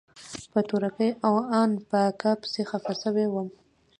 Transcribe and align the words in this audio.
په 0.51 0.59
تورکي 0.69 1.09
او 1.25 1.35
ان 1.61 1.69
په 1.89 1.97
اکا 2.09 2.31
پسې 2.41 2.61
خپه 2.71 2.93
سوى 3.01 3.25
وم. 3.29 3.47